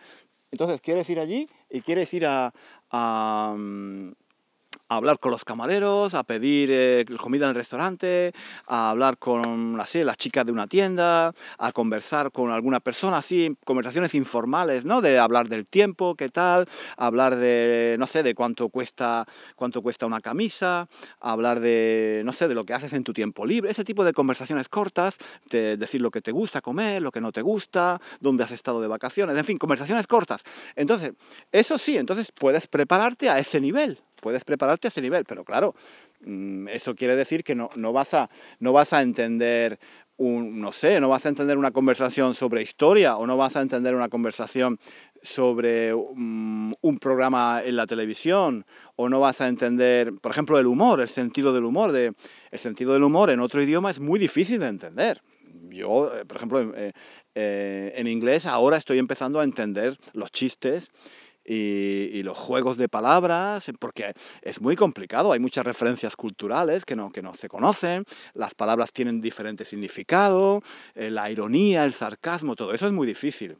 [0.50, 2.52] entonces quieres ir allí y quieres ir a,
[2.90, 3.56] a
[4.96, 8.32] hablar con los camareros, a pedir eh, comida en el restaurante,
[8.66, 13.56] a hablar con así, las chicas de una tienda, a conversar con alguna persona, así,
[13.64, 15.00] conversaciones informales, ¿no?
[15.00, 19.26] De hablar del tiempo, qué tal, hablar de, no sé, de cuánto cuesta,
[19.56, 20.88] cuánto cuesta una camisa,
[21.20, 24.12] hablar de, no sé, de lo que haces en tu tiempo libre, ese tipo de
[24.12, 25.18] conversaciones cortas,
[25.50, 28.80] de decir lo que te gusta comer, lo que no te gusta, dónde has estado
[28.80, 30.42] de vacaciones, en fin, conversaciones cortas.
[30.76, 31.14] Entonces,
[31.50, 35.74] eso sí, entonces puedes prepararte a ese nivel puedes prepararte a ese nivel, pero claro,
[36.24, 38.30] mm, eso quiere decir que no, vas, a,
[38.60, 39.78] no vas a entender
[40.16, 43.62] un, no sé, no vas a entender una conversación sobre historia o no vas a
[43.62, 44.78] entender una conversación
[45.22, 50.66] sobre mm, un programa en la televisión o no vas a entender, por ejemplo, el
[50.66, 51.90] humor, el sentido del humor.
[51.90, 52.12] De,
[52.52, 55.20] el sentido del humor en otro idioma es muy difícil de entender.
[55.68, 56.92] Yo, eh, por ejemplo, eh,
[57.34, 60.90] eh, en inglés ahora estoy empezando a entender los chistes
[61.44, 67.10] y, los juegos de palabras, porque es muy complicado, hay muchas referencias culturales que no,
[67.10, 70.62] que no se conocen, las palabras tienen diferente significado,
[70.94, 73.56] la ironía, el sarcasmo, todo eso es muy difícil.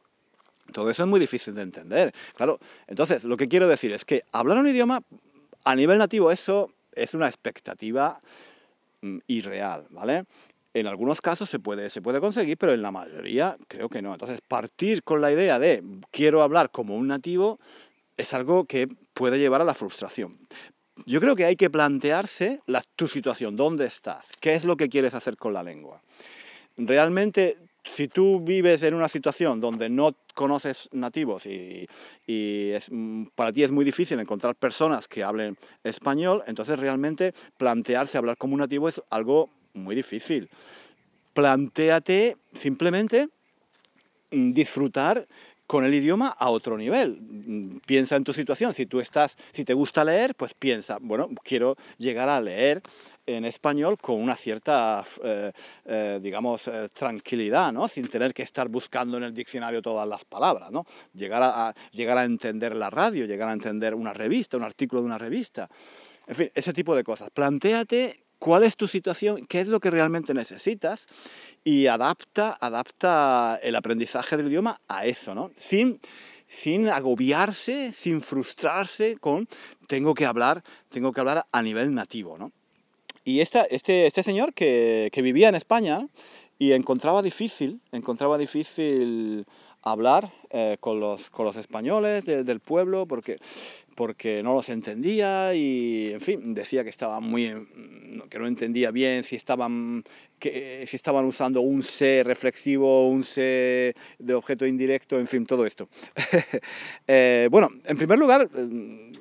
[0.72, 2.14] Todo eso es muy difícil de entender.
[2.34, 5.02] Claro, entonces lo que quiero decir es que hablar un idioma
[5.64, 8.20] a nivel nativo, eso es una expectativa
[9.00, 10.24] mm, irreal, ¿vale?
[10.74, 14.12] En algunos casos se puede, se puede conseguir, pero en la mayoría creo que no.
[14.12, 17.58] Entonces, partir con la idea de quiero hablar como un nativo
[18.16, 20.38] es algo que puede llevar a la frustración.
[21.06, 24.88] Yo creo que hay que plantearse la, tu situación, dónde estás, qué es lo que
[24.88, 26.00] quieres hacer con la lengua.
[26.76, 31.86] Realmente, si tú vives en una situación donde no conoces nativos y,
[33.34, 38.54] para ti es muy difícil encontrar personas que hablen español, entonces realmente plantearse hablar como
[38.54, 40.48] un nativo es algo muy difícil.
[41.34, 43.28] Plantéate simplemente
[44.30, 45.26] disfrutar
[45.66, 47.80] con el idioma a otro nivel.
[47.86, 48.74] Piensa en tu situación.
[48.74, 52.82] Si tú estás, si te gusta leer, pues piensa, bueno, quiero llegar a leer
[53.24, 55.52] en español con una cierta, eh,
[55.86, 57.88] eh, digamos, eh, tranquilidad, ¿no?
[57.88, 60.84] Sin tener que estar buscando en el diccionario todas las palabras, ¿no?
[61.14, 65.06] Llegar a, llegar a entender la radio, llegar a entender una revista, un artículo de
[65.06, 65.70] una revista.
[66.26, 67.30] En fin, ese tipo de cosas.
[67.30, 71.06] Plantéate cuál es tu situación, qué es lo que realmente necesitas
[71.62, 75.52] y adapta, adapta el aprendizaje del idioma a eso, ¿no?
[75.54, 76.00] Sin,
[76.48, 79.46] sin agobiarse, sin frustrarse con
[79.86, 82.50] tengo que hablar, tengo que hablar a nivel nativo, ¿no?
[83.24, 86.08] Y esta, este, este señor que, que vivía en España
[86.58, 89.46] y encontraba difícil, encontraba difícil
[89.82, 93.38] hablar eh, con, los, con los españoles del pueblo porque,
[93.94, 97.52] porque no los entendía y, en fin, decía que estaba muy,
[98.28, 100.04] que no entendía bien si estaban,
[100.38, 105.66] que, si estaban usando un se reflexivo, un se de objeto indirecto, en fin, todo
[105.66, 105.88] esto.
[107.08, 109.12] Eh, bueno, en primer lugar, eh,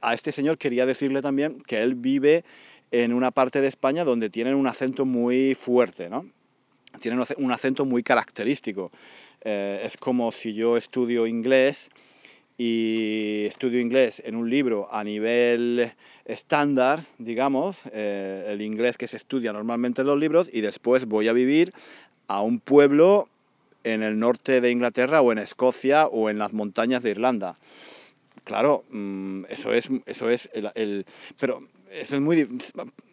[0.00, 2.44] a este señor quería decirle también que él vive
[2.90, 6.26] en una parte de España donde tienen un acento muy fuerte, ¿no?
[7.00, 8.90] Tienen un acento muy característico.
[9.42, 11.88] Eh, es como si yo estudio inglés
[12.62, 15.94] y estudio inglés en un libro a nivel
[16.26, 21.28] estándar, digamos, eh, el inglés que se estudia normalmente en los libros, y después voy
[21.28, 21.72] a vivir
[22.26, 23.30] a un pueblo
[23.82, 27.56] en el norte de Inglaterra o en Escocia o en las montañas de Irlanda.
[28.44, 31.06] Claro, mm, eso es, eso es el,
[31.38, 32.46] pero eso es muy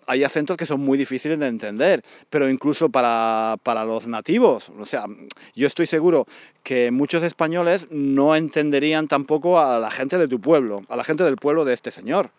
[0.08, 4.86] hay acentos que son muy difíciles de entender, pero incluso para, para, los nativos, o
[4.86, 5.06] sea,
[5.54, 6.26] yo estoy seguro
[6.64, 11.24] que muchos españoles no entenderían tampoco a la gente de tu pueblo, a la gente
[11.26, 12.32] del pueblo de este señor,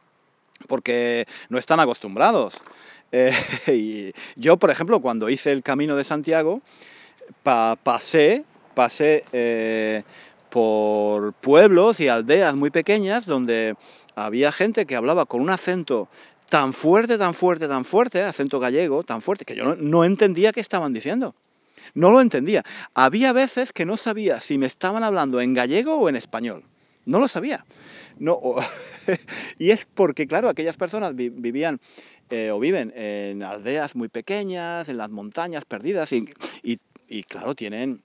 [0.67, 2.55] porque no están acostumbrados.
[3.11, 3.33] Eh,
[3.69, 6.61] y yo, por ejemplo, cuando hice el Camino de Santiago,
[7.43, 10.03] pasé, pasé eh,
[10.51, 13.77] por pueblos y aldeas muy pequeñas donde
[14.15, 16.09] había gente que hablaba con un acento
[16.49, 20.61] tan fuerte, tan fuerte, tan fuerte, acento gallego, tan fuerte, que yo no, entendía qué
[20.61, 21.35] estaban diciendo.
[21.95, 22.65] No lo entendía.
[22.95, 26.65] Había veces que no sabía si me estaban hablando en gallego o en español.
[27.07, 27.65] No lo sabía.
[28.19, 28.41] No,
[29.59, 31.81] y es porque, claro, aquellas personas vivían
[32.31, 36.29] eh, o viven en aldeas muy pequeñas, en las montañas perdidas, y,
[37.09, 38.03] y claro, tienen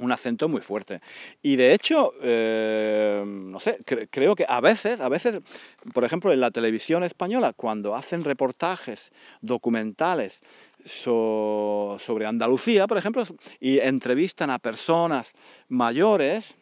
[0.00, 1.00] un acento muy fuerte.
[1.42, 5.40] Y de hecho, eh, no sé, creo que a veces, a veces,
[5.92, 10.40] por ejemplo, en la televisión española, cuando hacen reportajes documentales
[10.84, 13.24] sobre Andalucía, por ejemplo,
[13.58, 15.32] y entrevistan a personas
[15.68, 16.54] mayores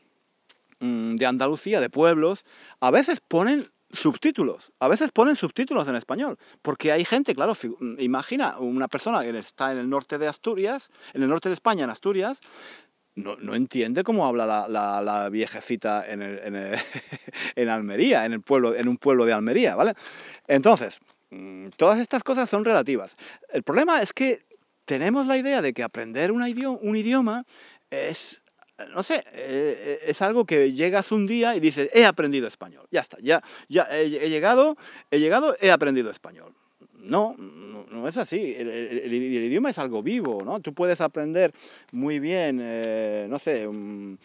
[0.80, 2.44] mm, de Andalucía, de pueblos,
[2.80, 7.54] a veces ponen subtítulos, a veces ponen subtítulos en español, porque hay gente, claro,
[7.98, 11.84] imagina una persona que está en el norte de Asturias, en el norte de España,
[11.84, 12.40] en Asturias,
[13.16, 16.54] no, no, entiende cómo habla la, la, viejecita en, en,
[17.56, 19.94] en, Almería, en, el pueblo, en un pueblo de Almería, ¿vale?
[20.48, 20.98] Entonces,
[21.30, 23.16] mm, todas estas cosas son relativas.
[23.52, 24.44] El problema es que
[24.84, 27.44] tenemos la idea de que aprender un idioma, un idioma
[27.90, 28.42] es,
[28.92, 33.00] no sé, eh, es algo que llegas un día y dices, he aprendido español, ya
[33.00, 34.76] está, ya, ya he llegado,
[35.10, 36.54] he llegado, he aprendido español.
[36.98, 38.54] No, no, es así.
[38.56, 40.60] El, idioma es algo vivo, ¿no?
[40.60, 41.52] Tú puedes aprender
[41.92, 44.16] muy bien, eh, no sé, mm,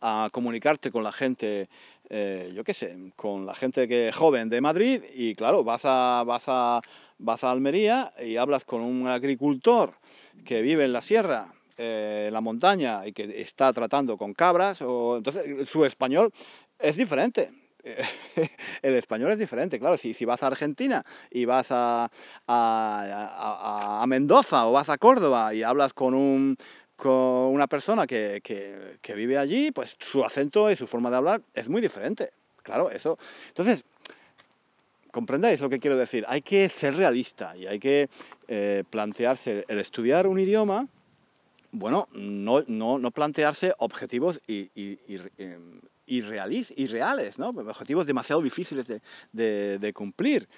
[0.00, 1.68] a comunicarte con la gente,
[2.10, 6.24] eh, yo qué sé, con la gente que joven de Madrid y claro, vas a,
[6.26, 6.82] vas a,
[7.18, 9.94] vas a Almería y hablas con un agricultor
[10.44, 14.82] que vive en la sierra eh, en la montaña y que está tratando con cabras,
[14.82, 16.32] o, entonces su español
[16.78, 17.63] es diferente
[18.82, 19.96] el español es diferente, claro.
[19.98, 22.10] Si, vas a Argentina y vas a,
[24.06, 26.56] Mendoza o vas a Córdoba y hablas con un
[26.96, 28.40] con una persona que,
[29.14, 32.30] vive allí, pues su acento y su forma de hablar es muy diferente.
[32.62, 33.18] Claro, eso.
[33.48, 33.84] Entonces,
[35.10, 36.24] ¿Comprendáis lo que quiero decir?
[36.26, 38.08] Hay que ser realista y hay que
[38.48, 40.88] eh, plantearse el estudiar un idioma,
[41.70, 45.20] bueno, no, no, no plantearse objetivos y, y, y,
[46.06, 47.48] em, irreales, ¿no?
[47.48, 49.00] objetivos demasiado difíciles de,
[49.32, 50.48] de, de, cumplir.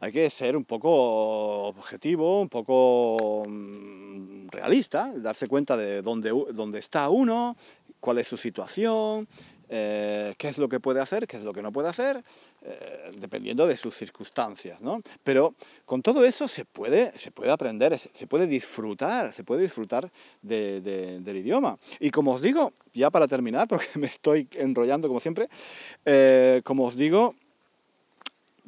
[0.00, 6.78] Hay que ser un poco objetivo, un poco mm, realista, darse cuenta de dónde, dónde
[6.78, 7.56] está uno,
[8.00, 9.26] cuál es su situación,
[9.68, 12.24] eh, qué es lo que puede hacer, qué es lo que no puede hacer,
[12.62, 15.00] eh, dependiendo de sus circunstancias, ¿no?
[15.22, 20.10] Pero con todo eso se puede, se puede aprender, se puede disfrutar, se puede disfrutar
[20.42, 21.78] de, de, del idioma.
[22.00, 25.48] Y como os digo, ya para terminar, porque me estoy enrollando como siempre,
[26.04, 27.36] eh, como os digo,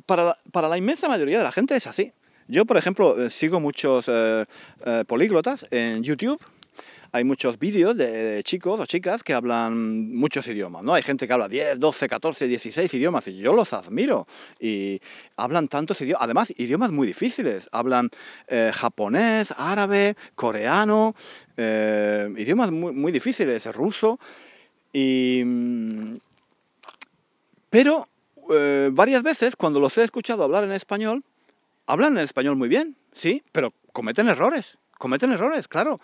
[0.07, 2.13] para, para la inmensa mayoría de la gente es así.
[2.47, 4.09] Yo, por ejemplo, eh, sigo muchos
[5.07, 6.41] políglotas en YouTube
[7.13, 10.95] hay muchos vídeos de, chicos o chicas que hablan muchos idiomas, ¿no?
[10.95, 14.27] Hay gente que habla 10, 12, 14, 16 idiomas y yo los admiro.
[14.59, 15.01] Y
[15.37, 17.69] hablan tantos idiomas, además idiomas muy difíciles.
[17.73, 18.11] Hablan
[18.49, 21.15] eh, japonés, árabe, coreano,
[21.57, 24.19] eh, idiomas muy, muy difíciles, ruso.
[24.93, 25.45] Y...
[27.71, 28.09] Pero
[28.53, 31.25] eh, varias veces cuando los he escuchado hablar en español,
[31.87, 35.99] hablan en español muy bien, sí, pero cometen errores cometen errores, claro,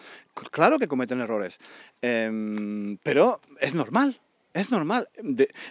[0.50, 1.58] claro que cometen errores,
[2.02, 4.20] eh, pero es normal.
[4.54, 5.10] Es normal.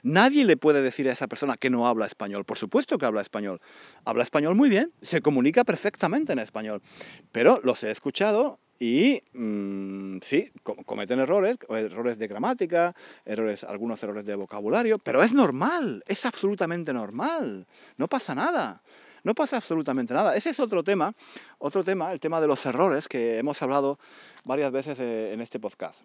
[0.03, 2.45] Nadie le puede decir a esa persona que no habla español.
[2.45, 3.59] Por supuesto que habla español.
[4.05, 6.83] Habla español muy bien, se comunica perfectamente en español.
[7.31, 10.51] Pero los he escuchado y mmm, sí,
[10.85, 12.93] cometen errores, errores de gramática,
[13.25, 17.65] errores, algunos errores de vocabulario, pero es normal, es absolutamente normal.
[17.97, 18.83] No pasa nada
[19.25, 20.35] no pasa absolutamente nada.
[20.38, 21.13] Ese es otro tema,
[21.57, 23.99] otro tema, el tema de los errores que hemos hablado
[24.45, 26.03] varias veces eh, en este podcast.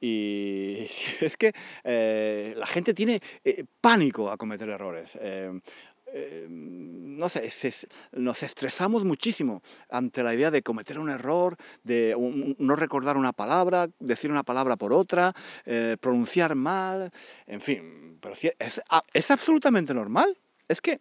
[0.00, 0.86] Y
[1.20, 1.52] es que
[1.84, 5.18] eh, la gente tiene eh, pánico a cometer errores.
[6.50, 7.50] No sé,
[8.12, 12.14] nos estresamos muchísimo ante la idea de cometer un error, de
[12.58, 15.34] no recordar una palabra, decir una palabra por otra,
[16.00, 17.10] pronunciar mal,
[17.46, 18.82] en fin, pero sí, es,
[19.14, 20.36] es absolutamente normal.
[20.72, 20.98] Es que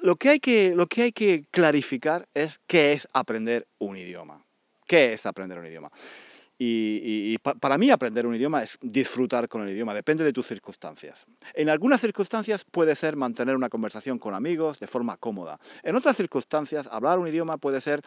[0.00, 4.44] lo, que hay que clarificar es qué es aprender un idioma.
[4.86, 5.90] ¿Qué es aprender un idioma?
[6.60, 10.24] Y, y, y pa, para mí aprender un idioma es disfrutar con el idioma, depende
[10.24, 11.24] de tus circunstancias.
[11.54, 15.60] En algunas circunstancias puede ser mantener una conversación con amigos de forma cómoda.
[15.84, 18.02] En otras circunstancias, hablar un idioma puede ser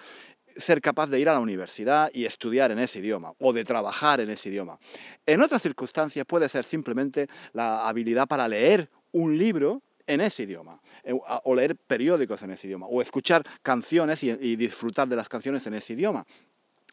[0.57, 4.19] ser capaz de ir a la universidad y estudiar en ese idioma o de trabajar
[4.19, 4.79] en ese idioma.
[5.25, 10.81] En otras circunstancias puede ser simplemente la habilidad para leer un libro en ese idioma,
[11.03, 15.65] eh, o leer periódicos en ese idioma, o escuchar canciones y, disfrutar de las canciones
[15.67, 16.25] en ese idioma.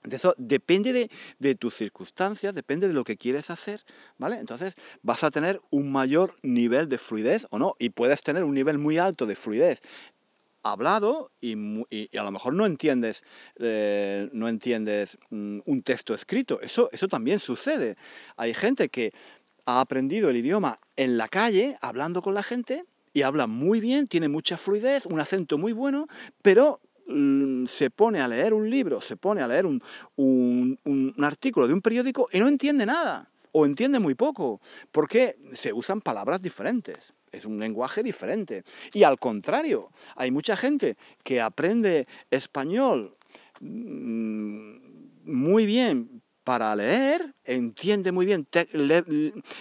[0.08, 3.82] Eso depende de, tus circunstancias, depende de lo que quieres hacer,
[4.16, 4.38] ¿vale?
[4.38, 8.54] Entonces vas a tener un mayor nivel de fluidez o no, y puedes tener un
[8.54, 9.82] nivel muy alto de fluidez
[10.62, 11.54] hablado y
[12.16, 13.22] a lo mejor no entiendes,
[13.58, 16.60] eh, no entiendes mm, un texto escrito.
[16.60, 17.96] Eso, eso también sucede.
[18.36, 19.12] Hay gente que
[19.68, 24.06] ha aprendido el idioma en la calle, hablando con la gente, y habla muy bien,
[24.06, 26.08] tiene mucha fluidez, un acento muy bueno,
[26.40, 29.82] pero mmm, se pone a leer un libro, se pone a leer un,
[30.16, 35.74] un, artículo de un periódico y no entiende nada, o entiende muy poco, porque se
[35.74, 37.12] usan palabras diferentes.
[37.30, 38.64] Es un lenguaje diferente.
[38.94, 43.18] Y al contrario, hay mucha gente que aprende español
[43.60, 44.78] mmm,
[45.26, 48.46] muy bien, para leer, entiende muy bien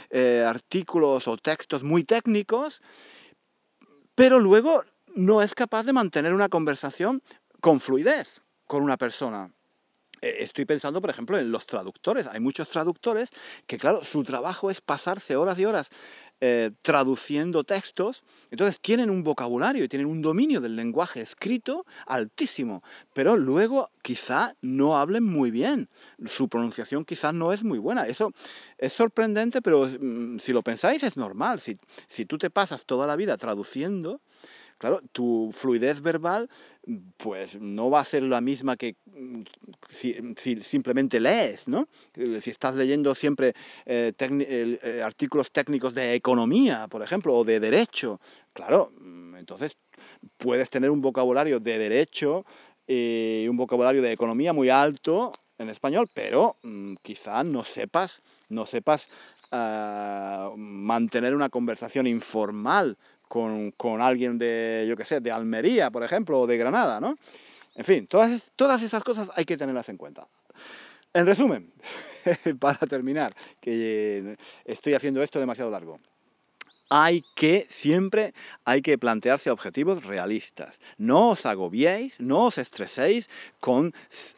[0.09, 2.81] eh, artículos o textos muy técnicos,
[4.15, 7.21] pero luego no es capaz de mantener una conversación
[7.59, 9.51] con fluidez con una persona.
[10.21, 12.25] Eh, estoy pensando, por ejemplo, en los traductores.
[12.27, 13.31] Hay muchos traductores
[13.65, 15.89] que, claro, su trabajo es pasarse horas y horas
[16.39, 22.83] eh, traduciendo textos, entonces tienen un vocabulario y tienen un dominio del lenguaje escrito altísimo,
[23.13, 25.89] pero luego quizá no hablen muy bien,
[26.25, 28.07] su pronunciación quizás no es muy buena.
[28.07, 28.33] Eso
[28.77, 31.59] es sorprendente, pero mm, si lo pensáis es normal.
[31.59, 31.77] Si,
[32.07, 34.21] si tú te pasas toda la vida traduciendo,
[34.77, 36.49] claro, tu fluidez verbal
[37.17, 39.41] pues no va a ser la misma que mm,
[39.89, 41.87] si, si simplemente lees, ¿no?
[42.13, 43.53] Si estás leyendo siempre
[43.85, 48.19] eh, eh, artículos técnicos de economía, por ejemplo, o de derecho,
[48.53, 49.75] claro, mm, entonces
[50.37, 52.45] puedes tener un vocabulario de derecho
[52.87, 58.65] y un vocabulario de economía muy alto en español, pero mmm, quizá no sepas, no
[58.65, 59.09] sepas
[59.51, 62.97] eh, mantener una conversación informal
[63.27, 67.17] con, con, alguien de, yo qué sé, de Almería, por ejemplo, o de Granada, ¿no?
[67.75, 70.27] En fin, todas, todas esas cosas hay que tenerlas en cuenta.
[71.13, 71.71] En resumen,
[72.59, 75.99] para terminar, que estoy haciendo esto demasiado largo
[76.89, 78.33] hay que siempre
[78.65, 80.79] hay que plantearse objetivos realistas.
[80.97, 83.29] No os agobiéis, no os estreséis
[83.59, 83.93] con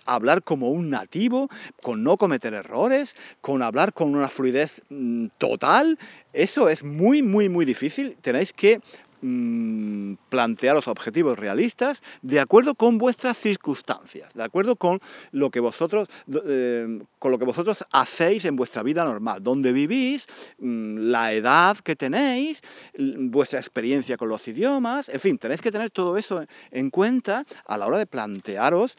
[0.06, 1.50] hablar como un nativo,
[1.82, 5.98] con no cometer errores, con hablar con una fluidez mm, total.
[6.34, 8.18] Eso es muy, muy, muy difícil.
[8.22, 8.82] Tenéis que
[9.22, 15.00] mmm, plantearos objetivos realistas de acuerdo con vuestras circunstancias, de acuerdo con
[15.32, 16.08] lo que vosotros,
[16.46, 20.28] eh, con lo que vosotros hacéis en vuestra vida normal, donde vivís,
[20.60, 22.62] mmm, la edad que tenéis,
[22.98, 27.78] vuestra experiencia con los idiomas, en fin, tenéis que tener todo eso en cuenta a
[27.78, 28.98] la hora de plantearos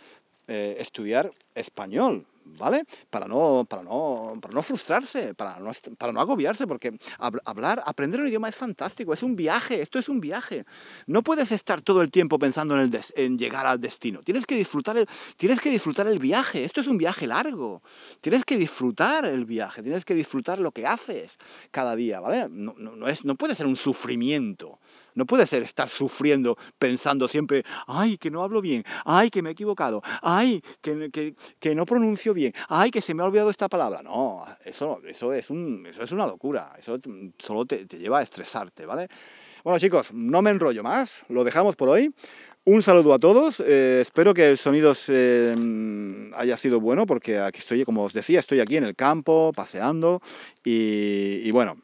[0.48, 2.26] eh, estudiar español,
[2.58, 2.84] ¿vale?
[3.10, 8.20] Para no, para no, para no frustrarse, para no, para no agobiarse, porque hablar, aprender
[8.20, 10.64] un idioma es fantástico, es un viaje, esto es un viaje.
[11.06, 14.20] No puedes estar todo el tiempo pensando en, el en llegar al destino.
[14.22, 17.82] Tienes que, disfrutar el, tienes que disfrutar el viaje, esto es un viaje largo.
[18.20, 21.38] Tienes que disfrutar el viaje, tienes que disfrutar lo que haces
[21.70, 22.48] cada día, ¿vale?
[22.50, 24.78] No, no, es, no puede ser un sufrimiento.
[25.14, 29.50] No puede ser estar sufriendo pensando siempre, ay, que no hablo bien, ay, que me
[29.50, 33.68] he equivocado, ay, que, que, no pronuncio bien, ay, que se me ha olvidado esta
[33.68, 34.02] palabra.
[34.02, 36.98] No, eso, eso, es, un, es una locura, eso
[37.38, 39.08] solo te, lleva a estresarte, ¿vale?
[39.64, 42.14] Bueno chicos, no me enrollo más, lo dejamos por hoy.
[42.64, 44.92] Un saludo a todos, eh, espero que el sonido
[46.36, 50.20] haya sido bueno porque aquí estoy, como os decía, estoy aquí en el campo, paseando
[50.62, 51.78] y, bueno,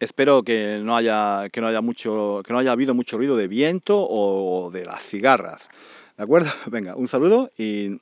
[0.00, 3.46] espero que no haya que no haya mucho que no haya habido mucho ruido de
[3.46, 5.68] viento o de las cigarras.
[6.16, 6.50] ¿De acuerdo?
[6.66, 8.00] Venga, un saludo y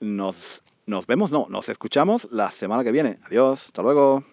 [0.00, 3.18] nos nos vemos, no, nos escuchamos la semana que viene.
[3.26, 4.24] Adiós, hasta luego.